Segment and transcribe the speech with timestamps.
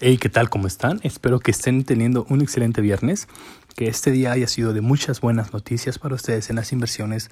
[0.00, 0.50] Hey, ¿qué tal?
[0.50, 0.98] ¿Cómo están?
[1.04, 3.28] Espero que estén teniendo un excelente viernes,
[3.76, 7.30] que este día haya sido de muchas buenas noticias para ustedes en las inversiones,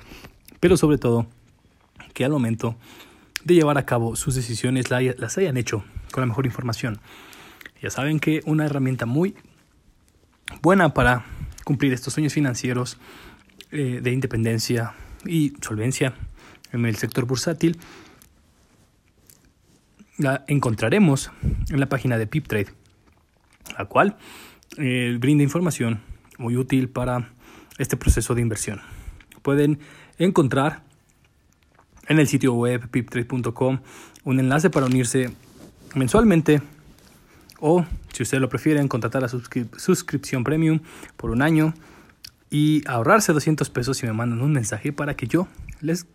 [0.61, 1.27] pero sobre todo
[2.14, 2.77] que al momento
[3.45, 7.01] de llevar a cabo sus decisiones las hayan hecho con la mejor información.
[7.83, 9.35] Ya saben que una herramienta muy
[10.63, 11.24] buena para
[11.65, 12.97] cumplir estos sueños financieros
[13.72, 14.94] eh, de independencia
[15.26, 16.15] y solvencia
[16.70, 17.77] en el sector bursátil
[20.19, 21.30] la encontraremos
[21.70, 22.69] en la página de PipTrade,
[23.79, 24.16] la cual
[24.79, 26.01] eh, brinda información
[26.38, 27.30] muy útil para
[27.79, 28.80] este proceso de inversión.
[29.43, 29.79] Pueden
[30.19, 30.83] encontrar
[32.09, 33.80] en el sitio web piptrade.com
[34.25, 35.30] un enlace para unirse
[35.95, 36.63] mensualmente
[37.60, 40.80] o, si ustedes lo prefieren, contratar la suscripción premium
[41.16, 41.74] por un año
[42.51, 45.49] y ahorrarse 200 pesos y me mandan un mensaje para que yo
[45.80, 46.07] les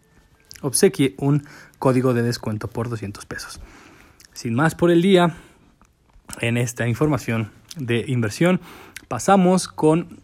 [0.61, 1.43] obsequie un
[1.79, 3.59] código de descuento por 200 pesos.
[4.37, 5.33] Sin más por el día,
[6.41, 8.61] en esta información de inversión,
[9.07, 10.19] pasamos con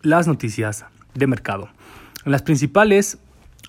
[0.00, 1.68] las noticias de mercado.
[2.24, 3.18] Las principales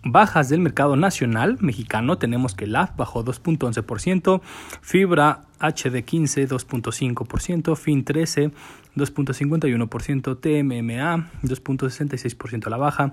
[0.06, 4.42] bajas del mercado nacional mexicano tenemos que LAF bajó 2.11%,
[4.80, 8.52] Fibra HD15 2.5%, FIN 13
[8.96, 13.12] 2.51%, TMMA 2.66% a la baja,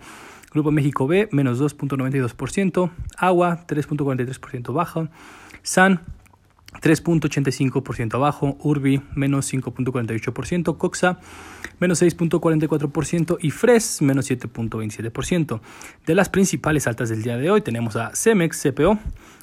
[0.53, 5.11] Grupo México B menos 2.92%, Agua 3.43% baja,
[5.65, 6.03] SAN
[6.81, 11.19] 3.85% abajo, Urbi menos 5.48%, Coxa
[11.79, 15.61] menos 6.44% y Fres menos 7.27%.
[16.07, 18.99] De las principales altas del día de hoy tenemos a Cemex CPO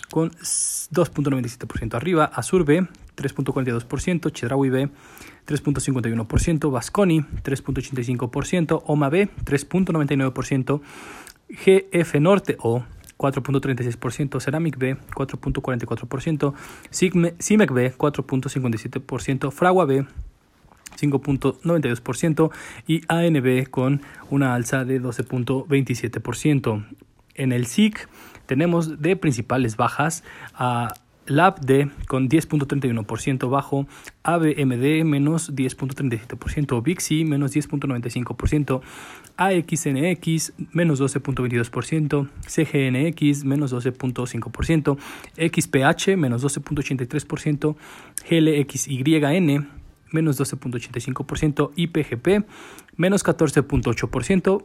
[0.09, 4.89] con 2.97% arriba, Azurbe 3.42%, Chedraui B
[5.47, 10.81] 3.51%, Vasconi 3.85%, OMA B 3.99%,
[11.49, 12.83] GF Norte O
[13.17, 16.53] 4.36%, Ceramic B 4.44%,
[16.91, 20.05] CIMEC B 4.57%, Fragua B
[20.97, 22.51] 5.92%
[22.87, 26.85] y ANB con una alza de 12.27%.
[27.35, 28.07] En el SIC
[28.47, 30.23] tenemos de principales bajas
[30.55, 30.93] a
[31.27, 33.87] LabD con 10.31% bajo,
[34.23, 38.81] ABMD menos 10.37%, VIXI menos 10.95%,
[39.37, 44.97] AXNX menos 12.22%, CGNX menos 12.5%,
[45.37, 47.75] XPH menos 12.83%,
[48.29, 49.69] GLXYN
[50.11, 52.45] menos 12.85%, IPGP
[52.95, 54.63] menos 14.8%,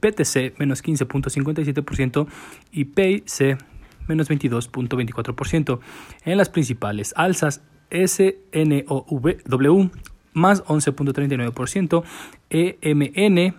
[0.00, 2.26] PTC menos 15.57%
[2.72, 3.58] y PIC
[4.06, 5.80] menos 22.24%.
[6.24, 9.90] En las principales alzas, SNOW
[10.32, 12.04] más 11.39%,
[12.50, 13.54] EMN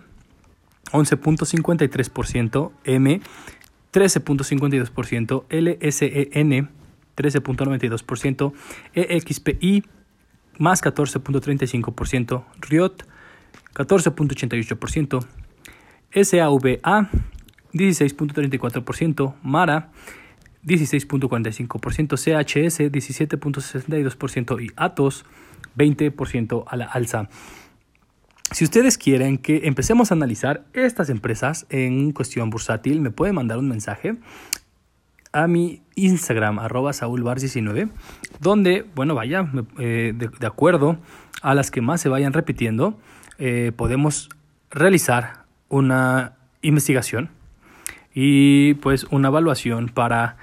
[0.92, 3.20] 11.53%, M
[3.92, 6.70] 13.52%, LSEN
[7.16, 8.52] 13.92%,
[8.94, 9.84] EXPI
[10.58, 13.04] más 14.35%, RIOT
[13.74, 15.26] 14.88%,
[16.12, 17.10] SAVA
[17.72, 19.90] 16.34%, MARA
[20.66, 25.24] 16.45%, CHS 17.62% y Atos
[25.76, 27.28] 20% a la alza.
[28.52, 33.58] Si ustedes quieren que empecemos a analizar estas empresas en cuestión bursátil, me pueden mandar
[33.58, 34.16] un mensaje
[35.32, 37.90] a mi Instagram, arroba saulbar19,
[38.40, 40.96] donde, bueno, vaya, eh, de, acuerdo
[41.42, 42.98] a las que más se vayan repitiendo,
[43.38, 44.30] eh, podemos
[44.70, 47.30] realizar una investigación
[48.14, 50.36] y pues una evaluación para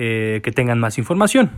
[0.00, 1.50] eh, que tengan más información.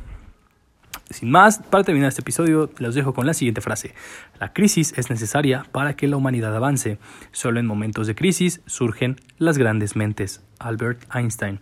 [1.11, 3.95] Sin más, para terminar este episodio, los dejo con la siguiente frase.
[4.39, 6.99] La crisis es necesaria para que la humanidad avance.
[7.33, 10.43] Solo en momentos de crisis surgen las grandes mentes.
[10.59, 11.61] Albert Einstein.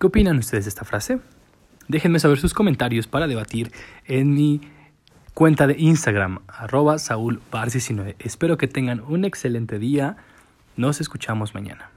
[0.00, 1.18] ¿Qué opinan ustedes de esta frase?
[1.88, 3.70] Déjenme saber sus comentarios para debatir
[4.06, 4.62] en mi
[5.34, 8.14] cuenta de Instagram, arroba saulbar19.
[8.18, 10.16] Espero que tengan un excelente día.
[10.74, 11.90] Nos escuchamos mañana.